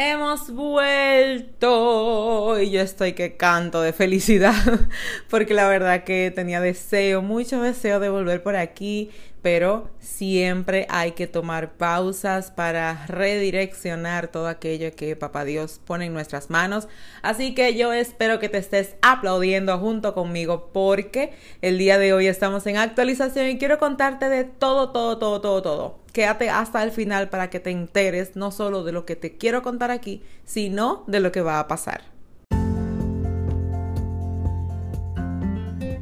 Hemos 0.00 0.52
vuelto 0.52 2.60
y 2.60 2.70
yo 2.70 2.80
estoy 2.80 3.14
que 3.14 3.36
canto 3.36 3.82
de 3.82 3.92
felicidad 3.92 4.54
porque 5.28 5.54
la 5.54 5.66
verdad 5.66 6.04
que 6.04 6.32
tenía 6.32 6.60
deseo, 6.60 7.20
mucho 7.20 7.60
deseo 7.60 7.98
de 7.98 8.08
volver 8.08 8.44
por 8.44 8.54
aquí 8.54 9.10
pero 9.42 9.90
siempre 9.98 10.86
hay 10.88 11.12
que 11.12 11.26
tomar 11.26 11.72
pausas 11.72 12.52
para 12.52 13.06
redireccionar 13.06 14.28
todo 14.28 14.46
aquello 14.46 14.94
que 14.94 15.16
Papá 15.16 15.44
Dios 15.44 15.80
pone 15.84 16.06
en 16.06 16.12
nuestras 16.12 16.50
manos. 16.50 16.88
Así 17.22 17.54
que 17.54 17.74
yo 17.74 17.92
espero 17.92 18.40
que 18.40 18.48
te 18.48 18.58
estés 18.58 18.96
aplaudiendo 19.02 19.78
junto 19.78 20.14
conmigo 20.14 20.70
porque 20.72 21.32
el 21.62 21.78
día 21.78 21.98
de 21.98 22.12
hoy 22.12 22.26
estamos 22.26 22.66
en 22.66 22.76
actualización 22.76 23.48
y 23.48 23.58
quiero 23.58 23.78
contarte 23.78 24.28
de 24.28 24.44
todo, 24.44 24.90
todo, 24.90 25.18
todo, 25.18 25.40
todo, 25.40 25.62
todo. 25.62 25.98
Quédate 26.18 26.50
hasta 26.50 26.82
el 26.82 26.90
final 26.90 27.28
para 27.28 27.48
que 27.48 27.60
te 27.60 27.70
enteres 27.70 28.34
no 28.34 28.50
solo 28.50 28.82
de 28.82 28.90
lo 28.90 29.06
que 29.06 29.14
te 29.14 29.36
quiero 29.36 29.62
contar 29.62 29.92
aquí, 29.92 30.24
sino 30.44 31.04
de 31.06 31.20
lo 31.20 31.30
que 31.30 31.42
va 31.42 31.60
a 31.60 31.68
pasar. 31.68 32.00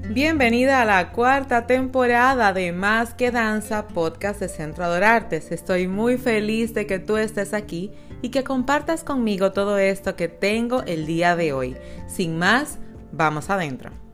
Bienvenida 0.09 0.81
a 0.81 0.87
la 0.87 1.13
cuarta 1.13 1.67
temporada 1.67 2.55
de 2.55 2.73
Más 2.73 3.13
que 3.13 3.31
Danza, 3.31 3.89
podcast 3.89 4.41
de 4.41 4.49
Centro 4.49 4.85
Adorartes. 4.85 5.53
Estoy 5.53 5.87
muy 5.87 6.17
feliz 6.17 6.73
de 6.73 6.87
que 6.87 6.99
tú 6.99 7.19
estés 7.19 7.53
aquí 7.53 7.93
y 8.23 8.31
que 8.31 8.43
compartas 8.43 9.05
conmigo 9.05 9.53
todo 9.53 9.77
esto 9.77 10.17
que 10.17 10.29
tengo 10.29 10.83
el 10.85 11.05
día 11.05 11.37
de 11.37 11.53
hoy. 11.53 11.77
Sin 12.07 12.39
más, 12.39 12.79
vamos 13.13 13.51
adentro. 13.51 14.06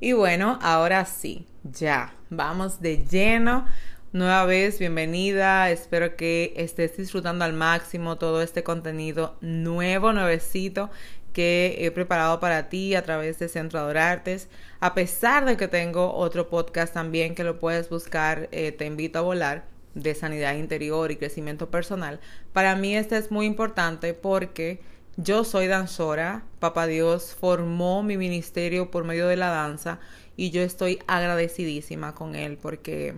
Y 0.00 0.12
bueno, 0.12 0.58
ahora 0.60 1.04
sí, 1.04 1.46
ya, 1.62 2.14
vamos 2.28 2.80
de 2.80 3.04
lleno. 3.06 3.66
Nueva 4.12 4.44
vez, 4.44 4.78
bienvenida. 4.78 5.70
Espero 5.70 6.16
que 6.16 6.52
estés 6.56 6.96
disfrutando 6.96 7.44
al 7.44 7.52
máximo 7.52 8.16
todo 8.16 8.42
este 8.42 8.62
contenido 8.62 9.36
nuevo, 9.40 10.12
nuevecito 10.12 10.90
que 11.32 11.78
he 11.80 11.90
preparado 11.90 12.38
para 12.38 12.68
ti 12.68 12.94
a 12.94 13.02
través 13.02 13.38
de 13.38 13.48
Centro 13.48 13.78
Adorartes. 13.78 14.48
A 14.80 14.94
pesar 14.94 15.44
de 15.44 15.56
que 15.56 15.68
tengo 15.68 16.12
otro 16.12 16.48
podcast 16.48 16.94
también 16.94 17.34
que 17.34 17.44
lo 17.44 17.58
puedes 17.58 17.88
buscar, 17.88 18.48
eh, 18.52 18.72
te 18.72 18.86
invito 18.86 19.20
a 19.20 19.22
volar 19.22 19.64
de 19.94 20.14
sanidad 20.14 20.54
interior 20.54 21.10
y 21.12 21.16
crecimiento 21.16 21.70
personal. 21.70 22.20
Para 22.52 22.76
mí 22.76 22.96
este 22.96 23.16
es 23.16 23.30
muy 23.30 23.46
importante 23.46 24.12
porque 24.12 24.80
yo 25.16 25.44
soy 25.44 25.66
danzora, 25.66 26.42
Papá 26.58 26.86
Dios 26.86 27.36
formó 27.38 28.02
mi 28.02 28.16
ministerio 28.16 28.90
por 28.90 29.04
medio 29.04 29.28
de 29.28 29.36
la 29.36 29.48
danza 29.48 30.00
y 30.36 30.50
yo 30.50 30.62
estoy 30.62 30.98
agradecidísima 31.06 32.14
con 32.14 32.34
él 32.34 32.58
porque 32.60 33.14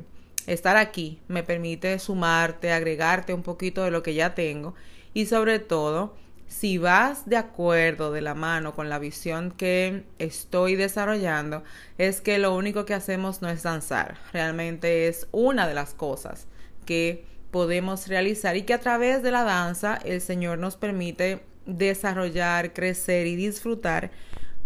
estar 0.47 0.77
aquí 0.77 1.20
me 1.28 1.42
permite 1.42 1.98
sumarte, 1.98 2.72
agregarte 2.72 3.33
un 3.33 3.42
poquito 3.42 3.83
de 3.83 3.91
lo 3.91 4.02
que 4.02 4.14
ya 4.14 4.34
tengo 4.34 4.74
y 5.14 5.27
sobre 5.27 5.58
todo 5.58 6.14
si 6.47 6.78
vas 6.78 7.28
de 7.28 7.36
acuerdo 7.36 8.12
de 8.12 8.20
la 8.20 8.34
mano 8.34 8.74
con 8.74 8.89
la 8.89 8.98
visión 8.98 9.50
que 9.50 10.05
estoy 10.19 10.77
desarrollando, 10.77 11.64
es 11.98 12.20
que 12.20 12.39
lo 12.39 12.55
único 12.55 12.84
que 12.84 12.94
hacemos 12.94 13.42
no 13.42 13.48
es 13.48 13.62
danzar, 13.62 14.19
realmente 14.33 15.08
es 15.08 15.27
una 15.33 15.67
de 15.67 15.74
las 15.74 15.94
cosas 15.94 16.47
que 16.84 17.24
podemos 17.50 18.06
realizar 18.06 18.56
y 18.56 18.62
que 18.62 18.74
a 18.74 18.80
través 18.80 19.22
de 19.22 19.30
la 19.30 19.42
danza 19.42 19.98
el 20.05 20.20
Señor 20.20 20.58
nos 20.58 20.77
permite 20.77 21.42
desarrollar, 21.67 22.72
crecer 22.72 23.27
y 23.27 23.36
disfrutar 23.36 24.11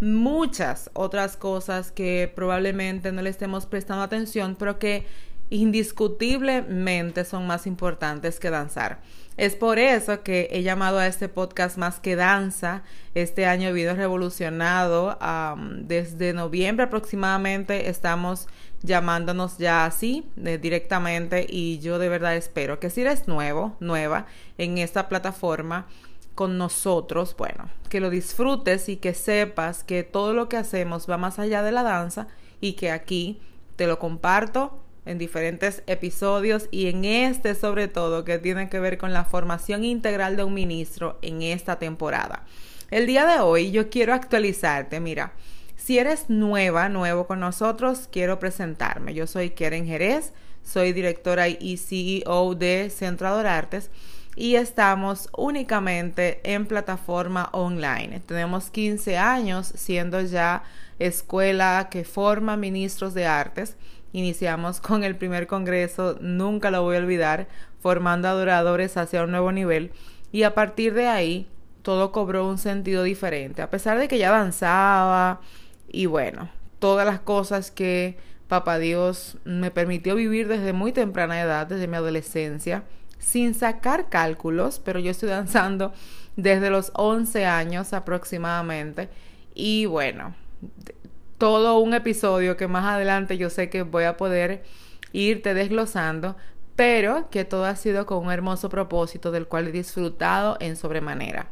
muchas 0.00 0.90
otras 0.94 1.36
cosas 1.36 1.92
que 1.92 2.32
probablemente 2.34 3.12
no 3.12 3.22
le 3.22 3.30
estemos 3.30 3.66
prestando 3.66 4.02
atención, 4.02 4.56
pero 4.58 4.78
que 4.78 5.06
indiscutiblemente 5.50 7.24
son 7.24 7.46
más 7.46 7.66
importantes 7.66 8.38
que 8.40 8.50
danzar. 8.50 9.00
Es 9.36 9.56
por 9.56 9.78
eso 9.78 10.22
que 10.22 10.48
he 10.52 10.62
llamado 10.62 10.98
a 10.98 11.06
este 11.06 11.28
podcast 11.28 11.76
Más 11.76 11.98
que 11.98 12.14
Danza. 12.14 12.82
Este 13.14 13.46
año 13.46 13.68
he 13.68 13.72
visto 13.72 13.94
revolucionado. 13.94 15.18
desde 15.82 16.32
noviembre 16.32 16.84
aproximadamente 16.84 17.88
estamos 17.88 18.48
llamándonos 18.82 19.58
ya 19.58 19.84
así 19.84 20.26
directamente 20.36 21.46
y 21.48 21.78
yo 21.80 21.98
de 21.98 22.08
verdad 22.08 22.36
espero 22.36 22.80
que 22.80 22.90
si 22.90 23.02
eres 23.02 23.28
nuevo, 23.28 23.76
nueva 23.80 24.26
en 24.56 24.78
esta 24.78 25.08
plataforma 25.08 25.86
con 26.40 26.56
nosotros, 26.56 27.36
bueno, 27.36 27.68
que 27.90 28.00
lo 28.00 28.08
disfrutes 28.08 28.88
y 28.88 28.96
que 28.96 29.12
sepas 29.12 29.84
que 29.84 30.04
todo 30.04 30.32
lo 30.32 30.48
que 30.48 30.56
hacemos 30.56 31.04
va 31.06 31.18
más 31.18 31.38
allá 31.38 31.62
de 31.62 31.70
la 31.70 31.82
danza 31.82 32.28
y 32.62 32.72
que 32.76 32.90
aquí 32.90 33.42
te 33.76 33.86
lo 33.86 33.98
comparto 33.98 34.82
en 35.04 35.18
diferentes 35.18 35.82
episodios 35.86 36.66
y 36.70 36.86
en 36.86 37.04
este 37.04 37.54
sobre 37.54 37.88
todo 37.88 38.24
que 38.24 38.38
tiene 38.38 38.70
que 38.70 38.80
ver 38.80 38.96
con 38.96 39.12
la 39.12 39.26
formación 39.26 39.84
integral 39.84 40.38
de 40.38 40.44
un 40.44 40.54
ministro 40.54 41.18
en 41.20 41.42
esta 41.42 41.78
temporada. 41.78 42.46
El 42.90 43.06
día 43.06 43.26
de 43.26 43.40
hoy 43.40 43.70
yo 43.70 43.90
quiero 43.90 44.14
actualizarte, 44.14 44.98
mira, 44.98 45.34
si 45.76 45.98
eres 45.98 46.30
nueva, 46.30 46.88
nuevo 46.88 47.26
con 47.26 47.40
nosotros, 47.40 48.08
quiero 48.10 48.38
presentarme. 48.38 49.12
Yo 49.12 49.26
soy 49.26 49.50
Keren 49.50 49.84
Jerez, 49.84 50.32
soy 50.62 50.94
directora 50.94 51.48
y 51.48 51.76
CEO 51.76 52.54
de 52.54 52.88
Centro 52.88 53.28
Adorartes 53.28 53.90
y 54.36 54.54
estamos 54.54 55.28
únicamente 55.36 56.40
en 56.44 56.66
plataforma 56.66 57.48
online. 57.52 58.20
Tenemos 58.20 58.70
15 58.70 59.18
años 59.18 59.72
siendo 59.74 60.20
ya 60.22 60.62
escuela 60.98 61.88
que 61.90 62.04
forma 62.04 62.56
ministros 62.56 63.14
de 63.14 63.26
artes. 63.26 63.76
Iniciamos 64.12 64.80
con 64.80 65.04
el 65.04 65.16
primer 65.16 65.46
congreso, 65.46 66.16
nunca 66.20 66.70
lo 66.70 66.82
voy 66.82 66.96
a 66.96 67.00
olvidar, 67.00 67.48
formando 67.80 68.28
adoradores 68.28 68.96
hacia 68.96 69.24
un 69.24 69.30
nuevo 69.30 69.52
nivel. 69.52 69.92
Y 70.32 70.44
a 70.44 70.54
partir 70.54 70.94
de 70.94 71.08
ahí 71.08 71.48
todo 71.82 72.12
cobró 72.12 72.46
un 72.46 72.58
sentido 72.58 73.02
diferente, 73.02 73.62
a 73.62 73.70
pesar 73.70 73.98
de 73.98 74.08
que 74.08 74.18
ya 74.18 74.28
avanzaba 74.28 75.40
y 75.88 76.06
bueno, 76.06 76.50
todas 76.78 77.06
las 77.06 77.20
cosas 77.20 77.70
que 77.70 78.16
Papá 78.48 78.78
Dios 78.78 79.38
me 79.44 79.70
permitió 79.70 80.16
vivir 80.16 80.48
desde 80.48 80.72
muy 80.72 80.92
temprana 80.92 81.40
edad, 81.40 81.68
desde 81.68 81.86
mi 81.86 81.96
adolescencia, 81.96 82.82
sin 83.20 83.54
sacar 83.54 84.08
cálculos, 84.08 84.80
pero 84.84 84.98
yo 84.98 85.12
estoy 85.12 85.28
danzando 85.28 85.92
desde 86.36 86.70
los 86.70 86.90
11 86.94 87.46
años 87.46 87.92
aproximadamente 87.92 89.08
y 89.54 89.86
bueno, 89.86 90.34
todo 91.38 91.78
un 91.78 91.94
episodio 91.94 92.56
que 92.56 92.66
más 92.66 92.84
adelante 92.84 93.38
yo 93.38 93.50
sé 93.50 93.70
que 93.70 93.82
voy 93.82 94.04
a 94.04 94.16
poder 94.16 94.64
irte 95.12 95.54
desglosando, 95.54 96.36
pero 96.76 97.30
que 97.30 97.44
todo 97.44 97.64
ha 97.66 97.76
sido 97.76 98.06
con 98.06 98.24
un 98.24 98.32
hermoso 98.32 98.68
propósito 98.68 99.30
del 99.30 99.46
cual 99.46 99.68
he 99.68 99.72
disfrutado 99.72 100.56
en 100.60 100.76
sobremanera. 100.76 101.48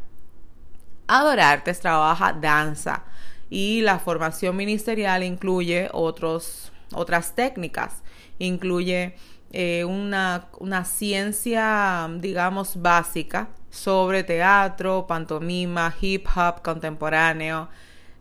Adorartes 1.06 1.81
trabaja 1.81 2.33
danza 2.33 3.05
y 3.50 3.81
la 3.81 3.99
formación 3.99 4.56
ministerial 4.56 5.23
incluye 5.23 5.89
otros, 5.93 6.73
otras 6.93 7.35
técnicas, 7.35 8.03
incluye 8.39 9.17
eh, 9.53 9.85
una, 9.85 10.49
una 10.59 10.85
ciencia, 10.85 12.09
digamos, 12.21 12.81
básica 12.81 13.49
sobre 13.71 14.25
teatro, 14.25 15.07
pantomima, 15.07 15.95
hip 16.01 16.27
hop 16.37 16.63
contemporáneo, 16.63 17.69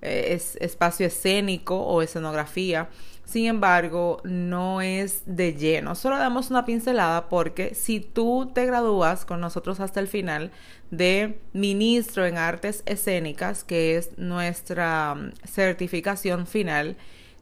eh, 0.02 0.34
es 0.34 0.56
espacio 0.58 1.08
escénico 1.08 1.80
o 1.80 2.02
escenografía. 2.02 2.90
Sin 3.26 3.46
embargo, 3.48 4.22
no 4.24 4.82
es 4.82 5.24
de 5.26 5.54
lleno. 5.54 5.96
Solo 5.96 6.18
damos 6.18 6.50
una 6.50 6.66
pincelada 6.66 7.28
porque 7.28 7.76
si 7.76 8.00
tú 8.00 8.50
te 8.54 8.66
gradúas 8.66 9.26
con 9.26 9.42
nosotros 9.42 9.82
hasta 9.82 10.00
el 10.00 10.08
final 10.08 10.52
de 10.92 11.38
ministro 11.52 12.26
en 12.26 12.38
artes 12.38 12.84
escénicas, 12.86 13.66
que 13.66 13.98
es 13.98 14.18
nuestra 14.18 15.16
mm, 15.16 15.32
certificación 15.46 16.48
final, 16.48 16.96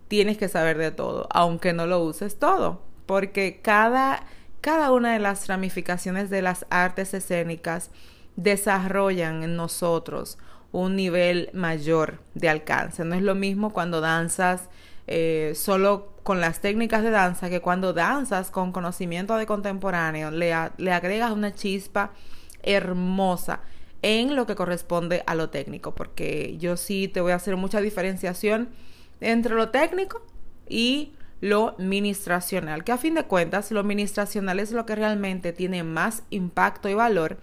tienes 0.07 0.37
que 0.37 0.49
saber 0.49 0.77
de 0.79 0.91
todo, 0.91 1.27
aunque 1.29 1.73
no 1.73 1.85
lo 1.85 2.03
uses 2.03 2.39
todo, 2.39 2.81
porque 3.05 3.59
cada, 3.61 4.23
cada 4.61 4.91
una 4.91 5.13
de 5.13 5.19
las 5.19 5.47
ramificaciones 5.47 6.29
de 6.29 6.41
las 6.41 6.65
artes 6.69 7.13
escénicas 7.13 7.91
desarrollan 8.35 9.43
en 9.43 9.55
nosotros 9.55 10.37
un 10.71 10.95
nivel 10.95 11.49
mayor 11.53 12.19
de 12.33 12.49
alcance. 12.49 13.05
No 13.05 13.15
es 13.15 13.21
lo 13.21 13.35
mismo 13.35 13.71
cuando 13.71 14.01
danzas 14.01 14.69
eh, 15.07 15.53
solo 15.55 16.13
con 16.23 16.41
las 16.41 16.59
técnicas 16.59 17.03
de 17.03 17.11
danza 17.11 17.49
que 17.49 17.61
cuando 17.61 17.93
danzas 17.93 18.49
con 18.49 18.71
conocimiento 18.71 19.37
de 19.37 19.45
contemporáneo, 19.45 20.31
le, 20.31 20.53
le 20.77 20.91
agregas 20.91 21.31
una 21.31 21.53
chispa 21.53 22.11
hermosa 22.63 23.61
en 24.01 24.35
lo 24.35 24.45
que 24.45 24.55
corresponde 24.55 25.23
a 25.27 25.35
lo 25.35 25.49
técnico, 25.49 25.95
porque 25.95 26.57
yo 26.57 26.77
sí 26.77 27.07
te 27.07 27.21
voy 27.21 27.31
a 27.31 27.35
hacer 27.35 27.55
mucha 27.55 27.79
diferenciación 27.79 28.69
entre 29.21 29.55
lo 29.55 29.69
técnico 29.69 30.21
y 30.67 31.13
lo 31.41 31.75
ministracional, 31.77 32.83
que 32.83 32.91
a 32.91 32.97
fin 32.97 33.13
de 33.15 33.23
cuentas 33.23 33.71
lo 33.71 33.83
ministracional 33.83 34.59
es 34.59 34.71
lo 34.71 34.85
que 34.85 34.95
realmente 34.95 35.53
tiene 35.53 35.83
más 35.83 36.23
impacto 36.29 36.89
y 36.89 36.93
valor 36.93 37.39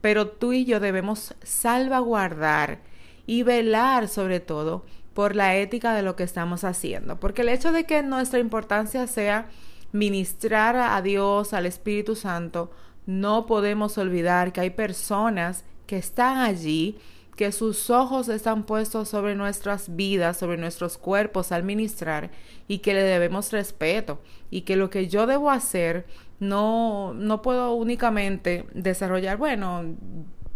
pero 0.00 0.28
tú 0.28 0.52
y 0.52 0.64
yo 0.64 0.80
debemos 0.80 1.34
salvaguardar 1.42 2.80
y 3.26 3.42
velar 3.42 4.08
sobre 4.08 4.40
todo 4.40 4.84
por 5.14 5.34
la 5.34 5.56
ética 5.56 5.94
de 5.94 6.02
lo 6.02 6.14
que 6.14 6.22
estamos 6.22 6.64
haciendo, 6.64 7.18
porque 7.18 7.42
el 7.42 7.48
hecho 7.48 7.72
de 7.72 7.84
que 7.84 8.02
nuestra 8.02 8.38
importancia 8.38 9.06
sea 9.06 9.48
ministrar 9.90 10.76
a 10.76 11.00
Dios, 11.02 11.52
al 11.52 11.66
Espíritu 11.66 12.14
Santo, 12.14 12.70
no 13.06 13.46
podemos 13.46 13.98
olvidar 13.98 14.52
que 14.52 14.60
hay 14.60 14.70
personas 14.70 15.64
que 15.86 15.96
están 15.96 16.38
allí, 16.38 16.98
que 17.38 17.52
sus 17.52 17.88
ojos 17.88 18.28
están 18.28 18.64
puestos 18.64 19.08
sobre 19.08 19.36
nuestras 19.36 19.94
vidas, 19.94 20.36
sobre 20.36 20.56
nuestros 20.56 20.98
cuerpos 20.98 21.52
al 21.52 21.62
ministrar 21.62 22.32
y 22.66 22.78
que 22.78 22.94
le 22.94 23.04
debemos 23.04 23.52
respeto 23.52 24.20
y 24.50 24.62
que 24.62 24.74
lo 24.74 24.90
que 24.90 25.06
yo 25.06 25.28
debo 25.28 25.52
hacer 25.52 26.04
no, 26.40 27.14
no 27.14 27.40
puedo 27.40 27.74
únicamente 27.74 28.66
desarrollar, 28.74 29.36
bueno, 29.36 29.84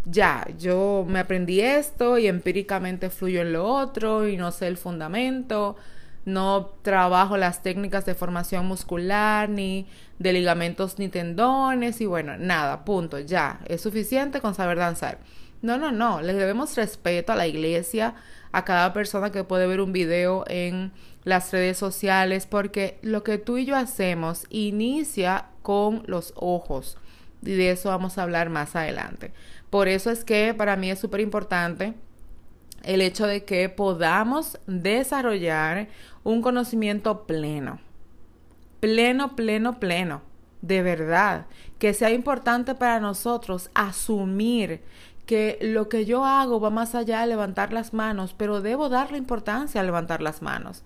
ya, 0.03 0.45
yo 0.59 1.05
me 1.07 1.19
aprendí 1.19 1.61
esto 1.61 2.17
y 2.17 2.27
empíricamente 2.27 3.09
fluyo 3.09 3.43
en 3.43 3.53
lo 3.53 3.65
otro 3.65 4.27
y 4.27 4.35
no 4.35 4.51
sé 4.51 4.67
el 4.67 4.75
fundamento, 4.75 5.77
no 6.25 6.73
trabajo 6.81 7.37
las 7.37 7.63
técnicas 7.63 8.05
de 8.05 8.13
formación 8.13 8.65
muscular, 8.65 9.47
ni 9.47 9.87
de 10.19 10.33
ligamentos, 10.33 10.99
ni 10.99 11.07
tendones, 11.07 12.01
y 12.01 12.07
bueno, 12.07 12.35
nada, 12.37 12.83
punto, 12.83 13.19
ya, 13.19 13.61
es 13.67 13.79
suficiente 13.79 14.41
con 14.41 14.53
saber 14.53 14.77
danzar. 14.77 15.19
No, 15.63 15.77
no, 15.77 15.93
no, 15.93 16.21
le 16.21 16.33
debemos 16.33 16.75
respeto 16.75 17.31
a 17.31 17.37
la 17.37 17.47
iglesia, 17.47 18.15
a 18.51 18.65
cada 18.65 18.91
persona 18.91 19.31
que 19.31 19.45
puede 19.45 19.65
ver 19.65 19.79
un 19.79 19.93
video 19.93 20.43
en 20.47 20.91
las 21.23 21.53
redes 21.53 21.77
sociales, 21.77 22.47
porque 22.47 22.99
lo 23.01 23.23
que 23.23 23.37
tú 23.37 23.57
y 23.57 23.63
yo 23.63 23.77
hacemos 23.77 24.45
inicia 24.49 25.45
con 25.61 26.03
los 26.05 26.33
ojos. 26.35 26.97
Y 27.41 27.51
de 27.55 27.71
eso 27.71 27.87
vamos 27.87 28.17
a 28.17 28.23
hablar 28.23 28.49
más 28.49 28.75
adelante. 28.75 29.31
Por 29.69 29.87
eso 29.87 30.11
es 30.11 30.25
que 30.25 30.53
para 30.53 30.75
mí 30.75 30.91
es 30.91 30.99
súper 30.99 31.21
importante 31.21 31.93
el 32.83 32.99
hecho 32.99 33.25
de 33.25 33.45
que 33.45 33.69
podamos 33.69 34.59
desarrollar 34.67 35.87
un 36.25 36.41
conocimiento 36.41 37.25
pleno. 37.25 37.79
Pleno, 38.81 39.37
pleno, 39.37 39.79
pleno. 39.79 40.23
De 40.61 40.83
verdad. 40.83 41.45
Que 41.79 41.93
sea 41.93 42.11
importante 42.11 42.75
para 42.75 42.99
nosotros 42.99 43.69
asumir 43.73 44.81
que 45.25 45.57
lo 45.61 45.89
que 45.89 46.05
yo 46.05 46.25
hago 46.25 46.59
va 46.59 46.69
más 46.69 46.95
allá 46.95 47.21
de 47.21 47.27
levantar 47.27 47.71
las 47.73 47.93
manos, 47.93 48.33
pero 48.37 48.61
debo 48.61 48.89
darle 48.89 49.17
importancia 49.17 49.81
a 49.81 49.83
levantar 49.83 50.21
las 50.21 50.41
manos. 50.41 50.83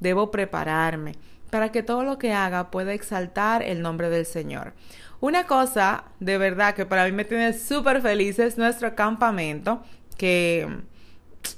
Debo 0.00 0.30
prepararme 0.30 1.14
para 1.50 1.70
que 1.70 1.82
todo 1.82 2.02
lo 2.02 2.18
que 2.18 2.32
haga 2.32 2.70
pueda 2.70 2.92
exaltar 2.92 3.62
el 3.62 3.82
nombre 3.82 4.10
del 4.10 4.26
Señor. 4.26 4.74
Una 5.20 5.46
cosa 5.46 6.04
de 6.20 6.36
verdad 6.38 6.74
que 6.74 6.86
para 6.86 7.04
mí 7.06 7.12
me 7.12 7.24
tiene 7.24 7.52
súper 7.52 8.02
feliz 8.02 8.38
es 8.38 8.58
nuestro 8.58 8.94
campamento, 8.94 9.82
que 10.18 10.68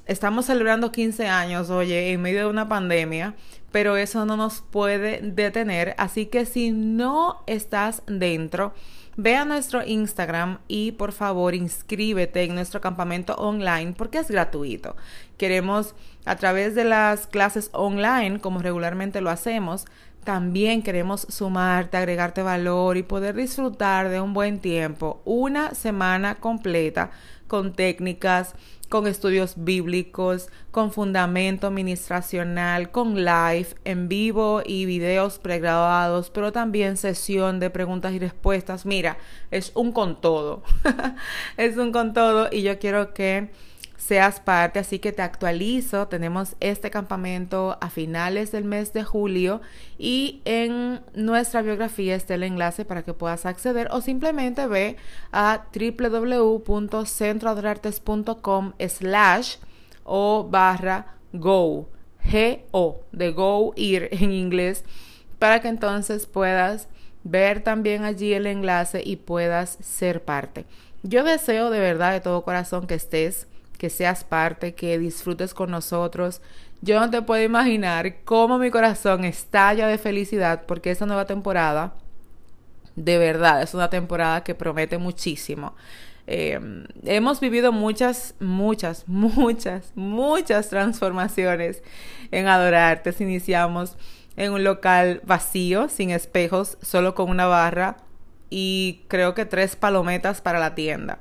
estamos 0.06 0.46
celebrando 0.46 0.92
15 0.92 1.26
años, 1.28 1.70
oye, 1.70 2.12
en 2.12 2.22
medio 2.22 2.40
de 2.40 2.50
una 2.50 2.68
pandemia, 2.68 3.34
pero 3.72 3.96
eso 3.96 4.24
no 4.26 4.36
nos 4.36 4.60
puede 4.60 5.20
detener. 5.22 5.94
Así 5.98 6.26
que 6.26 6.46
si 6.46 6.70
no 6.70 7.42
estás 7.46 8.02
dentro, 8.06 8.74
ve 9.18 9.34
a 9.34 9.44
nuestro 9.44 9.84
Instagram 9.84 10.60
y 10.68 10.92
por 10.92 11.10
favor 11.10 11.56
inscríbete 11.56 12.44
en 12.44 12.54
nuestro 12.54 12.80
campamento 12.80 13.34
online 13.34 13.92
porque 13.98 14.18
es 14.18 14.30
gratuito. 14.30 14.96
Queremos 15.36 15.96
a 16.24 16.36
través 16.36 16.76
de 16.76 16.84
las 16.84 17.26
clases 17.26 17.68
online, 17.72 18.38
como 18.38 18.60
regularmente 18.60 19.20
lo 19.20 19.30
hacemos, 19.30 19.86
también 20.22 20.82
queremos 20.82 21.22
sumarte, 21.28 21.96
agregarte 21.96 22.42
valor 22.42 22.96
y 22.96 23.02
poder 23.02 23.34
disfrutar 23.34 24.08
de 24.08 24.20
un 24.20 24.34
buen 24.34 24.60
tiempo, 24.60 25.20
una 25.24 25.74
semana 25.74 26.36
completa 26.36 27.10
con 27.48 27.72
técnicas, 27.72 28.54
con 28.88 29.06
estudios 29.06 29.54
bíblicos, 29.56 30.48
con 30.70 30.92
fundamento 30.92 31.66
administracional, 31.66 32.90
con 32.90 33.16
live 33.24 33.68
en 33.84 34.08
vivo 34.08 34.62
y 34.64 34.86
videos 34.86 35.38
pregrabados, 35.38 36.30
pero 36.30 36.52
también 36.52 36.96
sesión 36.96 37.60
de 37.60 37.70
preguntas 37.70 38.12
y 38.12 38.18
respuestas. 38.18 38.86
Mira, 38.86 39.18
es 39.50 39.72
un 39.74 39.92
con 39.92 40.20
todo. 40.20 40.62
es 41.56 41.76
un 41.76 41.92
con 41.92 42.12
todo 42.12 42.48
y 42.50 42.62
yo 42.62 42.78
quiero 42.78 43.12
que 43.12 43.50
seas 43.98 44.40
parte, 44.40 44.78
así 44.78 44.98
que 45.00 45.12
te 45.12 45.20
actualizo. 45.20 46.08
Tenemos 46.08 46.56
este 46.60 46.90
campamento 46.90 47.76
a 47.80 47.90
finales 47.90 48.52
del 48.52 48.64
mes 48.64 48.94
de 48.94 49.04
julio 49.04 49.60
y 49.98 50.40
en 50.46 51.02
nuestra 51.14 51.60
biografía 51.60 52.14
está 52.14 52.36
el 52.36 52.44
enlace 52.44 52.86
para 52.86 53.02
que 53.02 53.12
puedas 53.12 53.44
acceder 53.44 53.88
o 53.90 54.00
simplemente 54.00 54.66
ve 54.66 54.96
a 55.32 55.66
www.centroadorartes.com 55.74 58.72
slash 58.88 59.56
o 60.04 60.48
barra 60.48 61.18
go, 61.32 61.88
G-O, 62.24 63.02
de 63.12 63.32
go, 63.32 63.74
ir 63.76 64.08
en 64.12 64.32
inglés, 64.32 64.84
para 65.38 65.60
que 65.60 65.68
entonces 65.68 66.26
puedas 66.26 66.88
ver 67.24 67.62
también 67.62 68.04
allí 68.04 68.32
el 68.32 68.46
enlace 68.46 69.02
y 69.04 69.16
puedas 69.16 69.76
ser 69.82 70.24
parte. 70.24 70.64
Yo 71.02 71.24
deseo 71.24 71.68
de 71.70 71.80
verdad 71.80 72.12
de 72.12 72.20
todo 72.20 72.42
corazón 72.42 72.86
que 72.86 72.94
estés 72.94 73.46
que 73.78 73.88
seas 73.90 74.24
parte, 74.24 74.74
que 74.74 74.98
disfrutes 74.98 75.54
con 75.54 75.70
nosotros. 75.70 76.42
Yo 76.82 77.00
no 77.00 77.10
te 77.10 77.22
puedo 77.22 77.42
imaginar 77.42 78.22
cómo 78.24 78.58
mi 78.58 78.70
corazón 78.70 79.24
estalla 79.24 79.86
de 79.86 79.98
felicidad 79.98 80.64
porque 80.66 80.90
esta 80.90 81.06
nueva 81.06 81.24
temporada, 81.24 81.94
de 82.96 83.18
verdad, 83.18 83.62
es 83.62 83.74
una 83.74 83.88
temporada 83.88 84.44
que 84.44 84.54
promete 84.54 84.98
muchísimo. 84.98 85.74
Em, 86.26 86.84
hemos 87.04 87.40
vivido 87.40 87.72
muchas, 87.72 88.34
muchas, 88.38 89.04
muchas, 89.08 89.92
muchas 89.94 90.68
transformaciones 90.68 91.82
en 92.30 92.48
Adorarte. 92.48 93.14
Iniciamos 93.20 93.96
en 94.36 94.52
un 94.52 94.62
local 94.62 95.22
vacío, 95.24 95.88
sin 95.88 96.10
espejos, 96.10 96.78
solo 96.82 97.14
con 97.14 97.30
una 97.30 97.46
barra 97.46 97.96
y 98.50 99.04
creo 99.08 99.34
que 99.34 99.46
tres 99.46 99.76
palometas 99.76 100.40
para 100.40 100.58
la 100.58 100.74
tienda. 100.74 101.18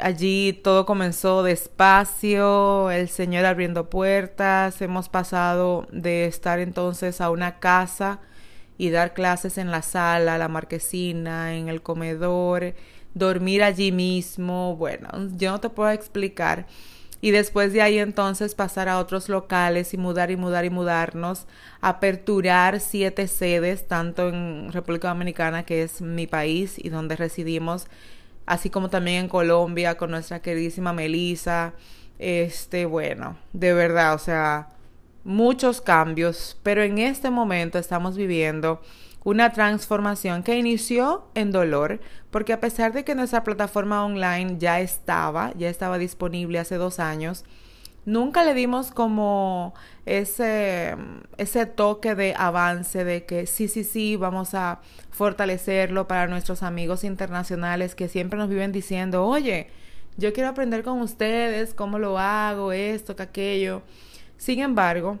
Allí 0.00 0.54
todo 0.54 0.86
comenzó 0.86 1.42
despacio, 1.42 2.90
el 2.90 3.08
Señor 3.10 3.44
abriendo 3.44 3.90
puertas, 3.90 4.80
hemos 4.80 5.10
pasado 5.10 5.86
de 5.92 6.24
estar 6.24 6.58
entonces 6.58 7.20
a 7.20 7.30
una 7.30 7.58
casa 7.58 8.20
y 8.78 8.88
dar 8.88 9.12
clases 9.12 9.58
en 9.58 9.70
la 9.70 9.82
sala, 9.82 10.38
la 10.38 10.48
marquesina, 10.48 11.54
en 11.54 11.68
el 11.68 11.82
comedor, 11.82 12.74
dormir 13.12 13.62
allí 13.62 13.92
mismo, 13.92 14.74
bueno, 14.76 15.10
yo 15.36 15.50
no 15.50 15.60
te 15.60 15.68
puedo 15.68 15.90
explicar. 15.90 16.66
Y 17.20 17.32
después 17.32 17.74
de 17.74 17.82
ahí 17.82 17.98
entonces 17.98 18.54
pasar 18.54 18.88
a 18.88 18.98
otros 18.98 19.28
locales 19.28 19.92
y 19.92 19.98
mudar 19.98 20.30
y 20.30 20.36
mudar 20.38 20.64
y 20.64 20.70
mudarnos, 20.70 21.46
aperturar 21.82 22.80
siete 22.80 23.26
sedes, 23.28 23.86
tanto 23.86 24.30
en 24.30 24.72
República 24.72 25.08
Dominicana, 25.08 25.64
que 25.64 25.82
es 25.82 26.00
mi 26.00 26.26
país 26.26 26.76
y 26.78 26.88
donde 26.88 27.16
residimos, 27.16 27.88
así 28.50 28.68
como 28.68 28.90
también 28.90 29.24
en 29.24 29.28
Colombia 29.28 29.96
con 29.96 30.10
nuestra 30.10 30.42
queridísima 30.42 30.92
Melissa. 30.92 31.72
Este, 32.18 32.84
bueno, 32.84 33.38
de 33.52 33.72
verdad, 33.72 34.12
o 34.14 34.18
sea, 34.18 34.70
muchos 35.22 35.80
cambios, 35.80 36.58
pero 36.64 36.82
en 36.82 36.98
este 36.98 37.30
momento 37.30 37.78
estamos 37.78 38.16
viviendo 38.16 38.82
una 39.22 39.52
transformación 39.52 40.42
que 40.42 40.58
inició 40.58 41.28
en 41.36 41.52
dolor, 41.52 42.00
porque 42.32 42.52
a 42.52 42.58
pesar 42.58 42.92
de 42.92 43.04
que 43.04 43.14
nuestra 43.14 43.44
plataforma 43.44 44.04
online 44.04 44.56
ya 44.58 44.80
estaba, 44.80 45.52
ya 45.56 45.68
estaba 45.68 45.98
disponible 45.98 46.58
hace 46.58 46.74
dos 46.74 46.98
años, 46.98 47.44
nunca 48.10 48.44
le 48.44 48.54
dimos 48.54 48.90
como 48.90 49.74
ese, 50.04 50.96
ese 51.38 51.66
toque 51.66 52.14
de 52.14 52.34
avance 52.36 53.04
de 53.04 53.24
que 53.24 53.46
sí, 53.46 53.68
sí, 53.68 53.84
sí, 53.84 54.16
vamos 54.16 54.54
a 54.54 54.80
fortalecerlo 55.10 56.08
para 56.08 56.26
nuestros 56.26 56.62
amigos 56.62 57.04
internacionales 57.04 57.94
que 57.94 58.08
siempre 58.08 58.38
nos 58.38 58.48
viven 58.48 58.72
diciendo, 58.72 59.24
oye, 59.26 59.68
yo 60.16 60.32
quiero 60.32 60.50
aprender 60.50 60.82
con 60.82 61.00
ustedes, 61.00 61.72
cómo 61.72 61.98
lo 61.98 62.18
hago, 62.18 62.72
esto, 62.72 63.16
que 63.16 63.22
aquello. 63.22 63.82
Sin 64.36 64.58
embargo, 64.60 65.18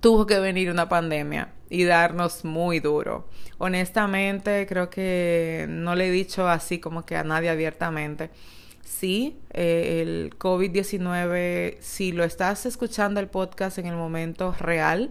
tuvo 0.00 0.26
que 0.26 0.40
venir 0.40 0.70
una 0.70 0.88
pandemia 0.88 1.52
y 1.68 1.84
darnos 1.84 2.44
muy 2.44 2.80
duro. 2.80 3.28
Honestamente, 3.58 4.66
creo 4.66 4.90
que 4.90 5.66
no 5.68 5.94
le 5.94 6.08
he 6.08 6.10
dicho 6.10 6.48
así 6.48 6.78
como 6.78 7.04
que 7.04 7.16
a 7.16 7.24
nadie 7.24 7.50
abiertamente 7.50 8.30
sí, 8.92 9.38
eh, 9.50 10.00
el 10.02 10.38
COVID-19, 10.38 11.78
si 11.80 12.12
lo 12.12 12.24
estás 12.24 12.66
escuchando 12.66 13.20
el 13.20 13.28
podcast 13.28 13.78
en 13.78 13.86
el 13.86 13.96
momento 13.96 14.54
real 14.58 15.10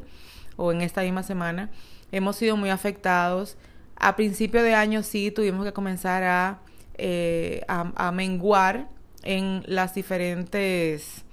o 0.56 0.72
en 0.72 0.82
esta 0.82 1.02
misma 1.02 1.24
semana, 1.24 1.70
hemos 2.12 2.36
sido 2.36 2.56
muy 2.58 2.70
afectados. 2.70 3.58
A 3.96 4.16
principio 4.16 4.64
de 4.64 4.76
año 4.76 5.04
sí 5.04 5.32
tuvimos 5.32 5.66
que 5.66 5.74
comenzar 5.74 6.24
a, 6.24 6.60
eh, 6.98 7.64
a, 7.68 8.12
menguar 8.12 8.88
en 9.24 9.64
las 9.66 9.94
diferentes 9.96 11.26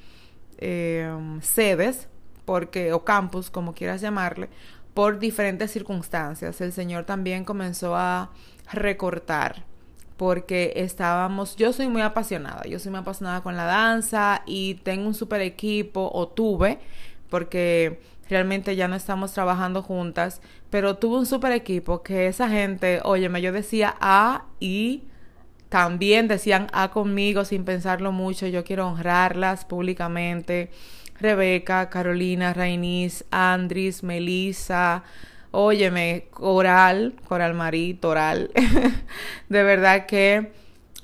eh, 0.59 1.11
sedes 1.43 2.09
porque 2.45 2.93
o 2.93 3.05
campus, 3.05 3.51
como 3.51 3.75
quieras 3.75 4.01
llamarle, 4.01 4.49
por 4.95 5.19
diferentes 5.19 5.71
circunstancias. 5.71 6.61
El 6.61 6.73
Señor 6.73 7.05
también 7.05 7.45
comenzó 7.45 7.95
a 7.95 8.31
recortar 8.73 9.65
porque 10.19 10.73
estábamos, 10.77 11.57
yo 11.57 11.73
soy 11.73 11.89
muy 11.89 12.03
apasionada, 12.03 12.65
yo 12.65 12.79
soy 12.79 12.91
muy 12.91 13.01
apasionada 13.01 13.41
con 13.41 13.57
la 13.57 13.65
danza 13.65 14.43
y 14.47 14.75
tengo 14.83 15.07
un 15.07 15.15
super 15.15 15.41
equipo 15.41 16.11
o 16.13 16.29
tuve, 16.29 16.81
porque 17.31 18.01
realmente 18.29 18.75
ya 18.77 18.89
no 18.89 18.97
estamos 18.97 19.33
trabajando 19.33 19.81
juntas, 19.81 20.43
pero 20.71 20.97
tuve 20.97 21.19
un 21.19 21.27
super 21.27 21.53
equipo 21.53 22.03
que 22.03 22.27
esa 22.27 22.49
gente, 22.49 23.01
óyeme, 23.05 23.41
yo 23.41 23.53
decía 23.53 23.95
A 24.01 24.47
y 24.59 25.05
también 25.69 26.27
decían 26.29 26.67
A 26.73 26.91
conmigo 26.91 27.45
sin 27.45 27.65
pensarlo 27.65 28.11
mucho. 28.11 28.47
Yo 28.47 28.65
quiero 28.65 28.89
honrarlas 28.89 29.65
públicamente. 29.65 30.71
Rebeca, 31.21 31.91
Carolina, 31.91 32.55
Rainis, 32.55 33.25
Andris, 33.31 34.03
Melissa, 34.03 35.03
óyeme, 35.51 36.29
Coral, 36.31 37.15
Coral 37.27 37.55
Marí, 37.55 37.95
Toral. 37.95 38.51
de 39.49 39.63
verdad 39.63 40.07
que 40.07 40.53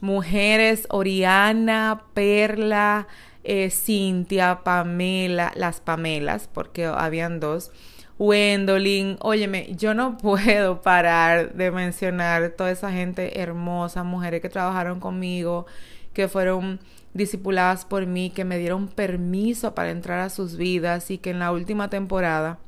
mujeres, 0.01 0.87
Oriana, 0.91 2.05
Perla, 2.15 3.09
eh, 3.43 3.71
Cintia, 3.71 4.61
Pamela, 4.65 5.53
las 5.55 5.81
Pamelas, 5.81 6.49
porque 6.53 6.87
habían 6.87 7.41
dos. 7.41 7.73
Wendolin, 8.19 9.17
óyeme, 9.21 9.75
yo 9.77 9.95
no 9.95 10.17
puedo 10.19 10.83
parar 10.83 11.55
de 11.55 11.71
mencionar 11.71 12.51
toda 12.51 12.71
esa 12.71 12.93
gente 12.93 13.41
hermosa, 13.41 14.05
mujeres 14.05 14.41
que 14.41 14.49
trabajaron 14.49 15.01
conmigo, 15.01 15.67
que 16.13 16.29
fueron 16.29 16.81
discipuladas 17.13 17.85
por 17.85 18.07
mí, 18.07 18.31
que 18.31 18.45
me 18.45 18.59
dieron 18.59 18.89
permiso 18.89 19.75
para 19.75 19.91
entrar 19.91 20.21
a 20.21 20.31
sus 20.31 20.57
vidas 20.57 21.11
y 21.11 21.19
que 21.19 21.31
en 21.31 21.39
la 21.39 21.53
última 21.53 21.91
temporada 21.91 22.59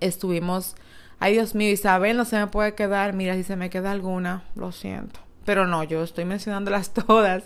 estuvimos, 0.00 0.76
ay 1.18 1.34
Dios 1.34 1.54
mío, 1.54 1.70
Isabel 1.72 2.16
no 2.16 2.24
se 2.24 2.38
me 2.38 2.46
puede 2.46 2.74
quedar, 2.74 3.12
mira, 3.12 3.34
si 3.34 3.42
se 3.42 3.56
me 3.56 3.70
queda 3.70 3.90
alguna, 3.90 4.44
lo 4.54 4.72
siento, 4.72 5.20
pero 5.44 5.66
no, 5.66 5.84
yo 5.84 6.02
estoy 6.02 6.24
mencionándolas 6.24 6.92
todas. 7.06 7.44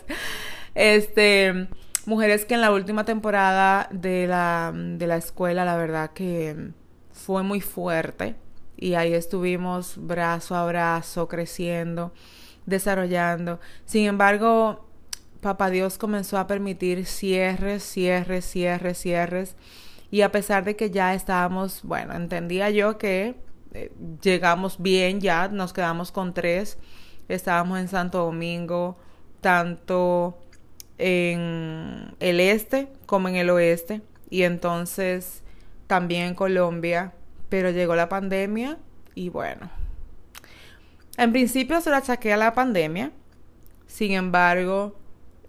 Este, 0.75 1.67
mujeres 2.05 2.45
que 2.45 2.53
en 2.53 2.61
la 2.61 2.71
última 2.71 3.05
temporada 3.05 3.87
de 3.91 4.27
la, 4.27 4.71
de 4.73 5.07
la 5.07 5.17
escuela, 5.17 5.65
la 5.65 5.77
verdad 5.77 6.11
que 6.11 6.71
fue 7.11 7.43
muy 7.43 7.61
fuerte 7.61 8.35
y 8.77 8.95
ahí 8.95 9.13
estuvimos 9.13 9.95
brazo 9.97 10.55
a 10.55 10.65
brazo 10.65 11.27
creciendo, 11.27 12.13
desarrollando. 12.65 13.59
Sin 13.85 14.07
embargo, 14.07 14.87
Papá 15.41 15.69
Dios 15.69 15.97
comenzó 15.97 16.37
a 16.37 16.47
permitir 16.47 17.05
cierres, 17.05 17.83
cierres, 17.83 18.45
cierres, 18.45 18.97
cierres. 18.97 19.55
Y 20.11 20.21
a 20.21 20.31
pesar 20.31 20.65
de 20.65 20.75
que 20.75 20.91
ya 20.91 21.13
estábamos, 21.13 21.81
bueno, 21.83 22.13
entendía 22.13 22.69
yo 22.69 22.97
que 22.97 23.35
eh, 23.73 23.91
llegamos 24.21 24.81
bien 24.81 25.21
ya, 25.21 25.47
nos 25.47 25.73
quedamos 25.73 26.11
con 26.11 26.33
tres. 26.33 26.77
Estábamos 27.27 27.79
en 27.79 27.87
Santo 27.87 28.19
Domingo, 28.19 28.97
tanto 29.39 30.37
en 30.97 32.13
el 32.19 32.39
este 32.39 32.89
como 33.05 33.29
en 33.29 33.35
el 33.35 33.49
oeste. 33.49 34.01
Y 34.29 34.43
entonces 34.43 35.43
también 35.87 36.23
en 36.27 36.35
Colombia. 36.35 37.13
Pero 37.49 37.69
llegó 37.71 37.95
la 37.95 38.09
pandemia 38.09 38.77
y 39.13 39.29
bueno. 39.29 39.69
En 41.17 41.31
principio 41.31 41.81
se 41.81 41.89
lo 41.89 41.97
achaqué 41.97 42.33
a 42.33 42.37
la 42.37 42.53
pandemia. 42.53 43.11
Sin 43.87 44.13
embargo, 44.13 44.95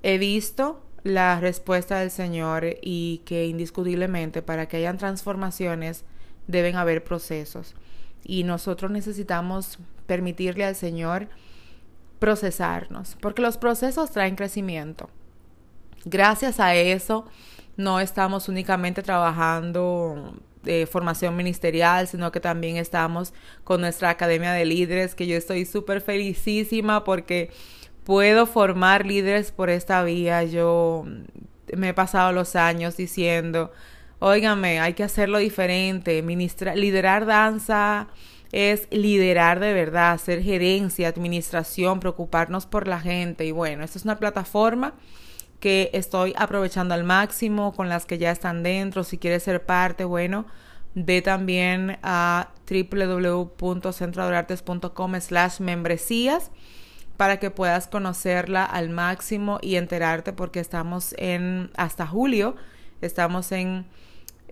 He 0.02 0.18
visto 0.18 0.82
la 1.04 1.38
respuesta 1.40 2.00
del 2.00 2.10
Señor 2.10 2.64
y 2.82 3.22
que 3.24 3.46
indiscutiblemente 3.46 4.42
para 4.42 4.66
que 4.66 4.78
hayan 4.78 4.98
transformaciones 4.98 6.04
deben 6.48 6.76
haber 6.76 7.04
procesos. 7.04 7.74
Y 8.24 8.44
nosotros 8.44 8.90
necesitamos 8.90 9.78
permitirle 10.06 10.64
al 10.64 10.76
Señor 10.76 11.28
procesarnos, 12.18 13.16
porque 13.20 13.42
los 13.42 13.56
procesos 13.56 14.12
traen 14.12 14.36
crecimiento. 14.36 15.10
Gracias 16.04 16.60
a 16.60 16.74
eso 16.74 17.26
no 17.76 18.00
estamos 18.00 18.48
únicamente 18.48 19.02
trabajando 19.02 20.34
de 20.62 20.86
formación 20.86 21.36
ministerial, 21.36 22.06
sino 22.06 22.30
que 22.30 22.40
también 22.40 22.76
estamos 22.76 23.34
con 23.64 23.80
nuestra 23.80 24.10
academia 24.10 24.52
de 24.52 24.64
líderes, 24.64 25.14
que 25.14 25.26
yo 25.26 25.36
estoy 25.36 25.64
súper 25.64 26.00
felicísima 26.00 27.02
porque 27.04 27.50
puedo 28.04 28.46
formar 28.46 29.06
líderes 29.06 29.50
por 29.50 29.70
esta 29.70 30.04
vía. 30.04 30.44
Yo 30.44 31.04
me 31.76 31.88
he 31.88 31.94
pasado 31.94 32.32
los 32.32 32.54
años 32.54 32.96
diciendo, 32.96 33.72
óigame, 34.22 34.80
hay 34.80 34.94
que 34.94 35.02
hacerlo 35.02 35.36
diferente. 35.38 36.22
liderar 36.22 37.26
danza 37.26 38.08
es 38.52 38.86
liderar 38.90 39.58
de 39.60 39.72
verdad, 39.72 40.12
hacer 40.12 40.42
gerencia, 40.42 41.08
administración, 41.08 42.00
preocuparnos 42.00 42.66
por 42.66 42.86
la 42.86 43.00
gente. 43.00 43.46
Y 43.46 43.50
bueno, 43.50 43.82
esta 43.82 43.98
es 43.98 44.04
una 44.04 44.18
plataforma 44.18 44.92
que 45.58 45.88
estoy 45.92 46.34
aprovechando 46.36 46.94
al 46.94 47.02
máximo 47.02 47.72
con 47.72 47.88
las 47.88 48.06
que 48.06 48.18
ya 48.18 48.30
están 48.30 48.62
dentro. 48.62 49.02
Si 49.04 49.16
quieres 49.18 49.42
ser 49.42 49.64
parte, 49.64 50.04
bueno, 50.04 50.46
ve 50.94 51.22
también 51.22 51.98
a 52.02 52.50
www.centrodorartes.com 52.70 55.20
slash 55.20 55.60
membresías 55.60 56.50
para 57.16 57.38
que 57.38 57.50
puedas 57.50 57.88
conocerla 57.88 58.64
al 58.64 58.90
máximo 58.90 59.58
y 59.62 59.76
enterarte 59.76 60.32
porque 60.32 60.60
estamos 60.60 61.14
en 61.18 61.70
hasta 61.76 62.06
julio, 62.06 62.56
estamos 63.00 63.52
en 63.52 63.86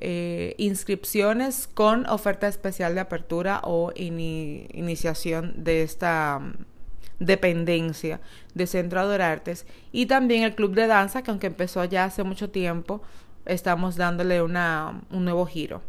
eh, 0.00 0.54
inscripciones 0.59 1.69
con 1.69 2.07
oferta 2.09 2.49
especial 2.49 2.95
de 2.95 3.00
apertura 3.00 3.61
o 3.64 3.92
iniciación 3.95 5.52
de 5.62 5.83
esta 5.83 6.38
mm, 6.38 6.64
dependencia 7.19 8.21
de 8.54 8.66
Centro 8.66 9.00
Adorartes 9.00 9.66
y 9.92 10.07
también 10.07 10.42
el 10.42 10.54
club 10.54 10.75
de 10.75 10.87
danza 10.87 11.23
que 11.23 11.30
aunque 11.30 11.49
empezó 11.49 11.85
ya 11.85 12.04
hace 12.04 12.23
mucho 12.23 12.50
tiempo 12.50 13.02
estamos 13.45 13.97
dándole 13.97 14.42
una, 14.42 15.02
un 15.11 15.25
nuevo 15.25 15.45
giro. 15.47 15.83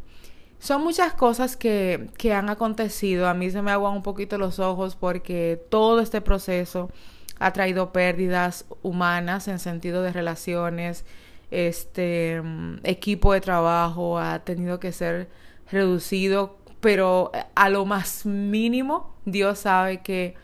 Son 0.60 0.84
muchas 0.84 1.14
cosas 1.14 1.58
que, 1.58 2.10
que 2.18 2.34
han 2.34 2.50
acontecido. 2.50 3.28
A 3.28 3.34
mí 3.34 3.50
se 3.50 3.62
me 3.62 3.72
aguan 3.72 3.94
un 3.96 4.04
poquito 4.04 4.38
los 4.38 4.60
ojos 4.60 4.96
porque 4.96 5.60
todo 5.70 6.02
este 6.02 6.22
proceso 6.22 6.92
ha 7.40 7.54
traído 7.54 7.92
pérdidas 7.92 8.66
humanas 8.84 9.48
en 9.48 9.58
sentido 9.58 10.04
de 10.04 10.14
relaciones, 10.14 11.06
este 11.52 12.42
equipo 12.84 13.34
de 13.34 13.42
trabajo 13.42 14.18
ha 14.20 14.40
tenido 14.40 14.80
que 14.80 14.92
ser 14.92 15.30
reducido, 15.72 16.58
pero 16.80 17.32
a 17.56 17.70
lo 17.70 17.86
más 17.86 18.26
mínimo 18.26 19.16
Dios 19.26 19.60
sabe 19.60 20.02
que, 20.02 20.36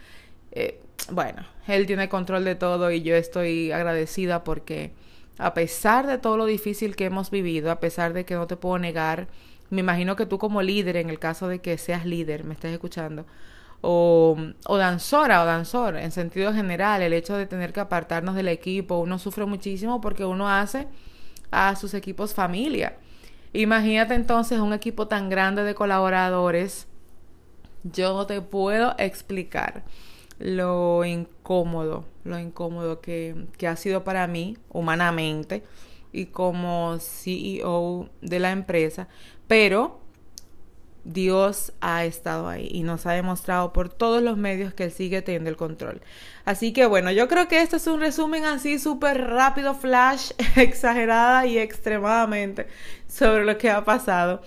eh, 0.51 0.79
bueno, 1.11 1.45
Él 1.67 1.85
tiene 1.87 2.09
control 2.09 2.43
de 2.43 2.55
todo 2.55 2.91
y 2.91 3.01
yo 3.01 3.15
estoy 3.15 3.71
agradecida 3.71 4.43
porque 4.43 4.93
a 5.37 5.53
pesar 5.53 6.07
de 6.07 6.17
todo 6.17 6.37
lo 6.37 6.45
difícil 6.45 6.95
que 6.95 7.05
hemos 7.05 7.31
vivido, 7.31 7.71
a 7.71 7.79
pesar 7.79 8.13
de 8.13 8.25
que 8.25 8.35
no 8.35 8.47
te 8.47 8.57
puedo 8.57 8.77
negar 8.77 9.27
me 9.69 9.81
imagino 9.81 10.15
que 10.15 10.25
tú 10.25 10.37
como 10.37 10.61
líder, 10.61 10.97
en 10.97 11.09
el 11.09 11.19
caso 11.19 11.47
de 11.47 11.59
que 11.59 11.77
seas 11.77 12.05
líder, 12.05 12.43
me 12.43 12.53
estés 12.53 12.71
escuchando, 12.71 13.25
o, 13.81 14.37
o 14.65 14.77
danzora 14.77 15.43
o 15.43 15.45
danzor, 15.45 15.97
en 15.97 16.11
sentido 16.11 16.53
general, 16.53 17.01
el 17.01 17.13
hecho 17.13 17.35
de 17.35 17.45
tener 17.45 17.73
que 17.73 17.79
apartarnos 17.79 18.35
del 18.35 18.47
equipo, 18.47 18.97
uno 18.97 19.19
sufre 19.19 19.45
muchísimo 19.45 20.01
porque 20.01 20.25
uno 20.25 20.49
hace 20.49 20.87
a 21.51 21.75
sus 21.75 21.93
equipos 21.93 22.33
familia. 22.33 22.97
Imagínate 23.53 24.13
entonces 24.13 24.59
un 24.59 24.73
equipo 24.73 25.07
tan 25.07 25.29
grande 25.29 25.63
de 25.63 25.75
colaboradores. 25.75 26.87
Yo 27.83 28.13
no 28.13 28.27
te 28.27 28.41
puedo 28.41 28.95
explicar 28.97 29.83
lo 30.39 31.05
incómodo, 31.05 32.05
lo 32.23 32.37
incómodo 32.39 33.01
que, 33.01 33.47
que 33.57 33.67
ha 33.67 33.75
sido 33.75 34.03
para 34.03 34.27
mí 34.27 34.57
humanamente 34.69 35.63
y 36.11 36.25
como 36.27 36.97
CEO 36.99 38.09
de 38.21 38.39
la 38.39 38.51
empresa, 38.51 39.07
pero 39.47 39.99
Dios 41.07 41.71
ha 41.79 42.03
estado 42.03 42.49
ahí 42.49 42.67
y 42.69 42.83
nos 42.83 43.05
ha 43.05 43.13
demostrado 43.13 43.71
por 43.71 43.87
todos 43.87 44.21
los 44.21 44.37
medios 44.37 44.73
que 44.73 44.83
Él 44.83 44.91
sigue 44.91 45.21
teniendo 45.21 45.49
el 45.49 45.55
control. 45.55 46.01
Así 46.43 46.73
que 46.73 46.85
bueno, 46.85 47.11
yo 47.11 47.27
creo 47.27 47.47
que 47.47 47.61
este 47.61 47.77
es 47.77 47.87
un 47.87 48.01
resumen 48.01 48.43
así 48.43 48.77
súper 48.77 49.21
rápido, 49.21 49.73
flash, 49.73 50.31
exagerada 50.57 51.45
y 51.45 51.57
extremadamente 51.57 52.67
sobre 53.07 53.45
lo 53.45 53.57
que 53.57 53.69
ha 53.69 53.85
pasado 53.85 54.41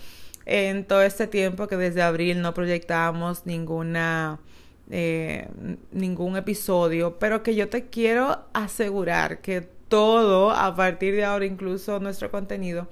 en 0.44 0.84
todo 0.84 1.02
este 1.02 1.26
tiempo 1.26 1.66
que 1.66 1.76
desde 1.76 2.02
abril 2.02 2.40
no 2.42 2.54
proyectábamos 2.54 3.46
ninguna... 3.46 4.38
Eh, 4.92 5.46
ningún 5.92 6.36
episodio, 6.36 7.16
pero 7.20 7.44
que 7.44 7.54
yo 7.54 7.68
te 7.68 7.86
quiero 7.90 8.40
asegurar 8.52 9.40
que 9.40 9.60
todo 9.60 10.50
a 10.50 10.74
partir 10.74 11.14
de 11.14 11.24
ahora, 11.24 11.46
incluso 11.46 12.00
nuestro 12.00 12.32
contenido, 12.32 12.88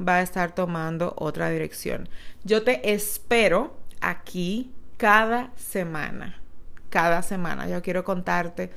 va 0.00 0.16
a 0.16 0.22
estar 0.22 0.54
tomando 0.54 1.14
otra 1.16 1.50
dirección. 1.50 2.08
Yo 2.44 2.62
te 2.62 2.92
espero 2.92 3.76
aquí 4.00 4.72
cada 4.96 5.50
semana, 5.56 6.40
cada 6.88 7.22
semana. 7.22 7.68
Yo 7.68 7.82
quiero 7.82 8.04
contarte 8.04 8.70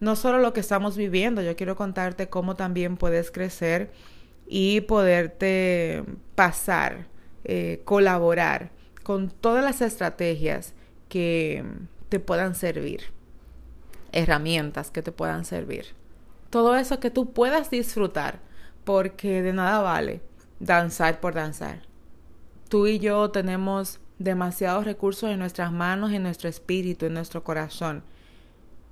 no 0.00 0.14
solo 0.16 0.38
lo 0.38 0.52
que 0.52 0.60
estamos 0.60 0.96
viviendo, 0.96 1.42
yo 1.42 1.56
quiero 1.56 1.76
contarte 1.76 2.28
cómo 2.28 2.54
también 2.54 2.96
puedes 2.96 3.30
crecer 3.30 3.90
y 4.46 4.82
poderte 4.82 6.04
pasar, 6.34 7.06
eh, 7.44 7.80
colaborar 7.84 8.70
con 9.02 9.30
todas 9.30 9.64
las 9.64 9.80
estrategias 9.80 10.74
que 11.08 11.64
te 12.08 12.20
puedan 12.20 12.54
servir, 12.54 13.04
herramientas 14.12 14.90
que 14.90 15.02
te 15.02 15.12
puedan 15.12 15.44
servir. 15.44 15.94
Todo 16.50 16.76
eso 16.76 17.00
que 17.00 17.10
tú 17.10 17.32
puedas 17.32 17.70
disfrutar, 17.70 18.40
porque 18.84 19.42
de 19.42 19.52
nada 19.52 19.80
vale 19.80 20.20
danzar 20.60 21.20
por 21.20 21.34
danzar. 21.34 21.82
Tú 22.68 22.86
y 22.86 22.98
yo 22.98 23.30
tenemos 23.30 24.00
demasiados 24.18 24.84
recursos 24.84 25.30
en 25.30 25.38
nuestras 25.38 25.72
manos, 25.72 26.12
en 26.12 26.22
nuestro 26.22 26.48
espíritu, 26.48 27.06
en 27.06 27.14
nuestro 27.14 27.44
corazón. 27.44 28.02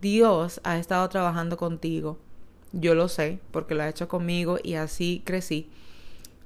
Dios 0.00 0.60
ha 0.64 0.78
estado 0.78 1.08
trabajando 1.08 1.56
contigo. 1.56 2.18
Yo 2.72 2.94
lo 2.94 3.08
sé 3.08 3.40
porque 3.50 3.74
lo 3.74 3.82
ha 3.82 3.88
hecho 3.88 4.08
conmigo 4.08 4.58
y 4.62 4.74
así 4.74 5.22
crecí 5.24 5.70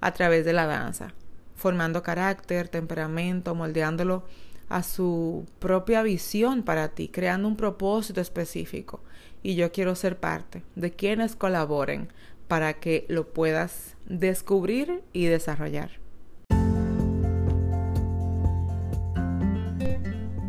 a 0.00 0.12
través 0.12 0.44
de 0.44 0.52
la 0.52 0.66
danza, 0.66 1.12
formando 1.56 2.02
carácter, 2.02 2.68
temperamento, 2.68 3.54
moldeándolo 3.54 4.24
a 4.68 4.82
su 4.82 5.46
propia 5.58 6.02
visión 6.02 6.62
para 6.62 6.88
ti, 6.88 7.08
creando 7.08 7.48
un 7.48 7.56
propósito 7.56 8.20
específico. 8.20 9.02
Y 9.42 9.54
yo 9.54 9.72
quiero 9.72 9.94
ser 9.94 10.18
parte 10.18 10.62
de 10.74 10.92
quienes 10.92 11.34
colaboren 11.34 12.12
para 12.48 12.74
que 12.74 13.04
lo 13.08 13.32
puedas 13.32 13.96
descubrir 14.06 15.02
y 15.12 15.26
desarrollar. 15.26 15.90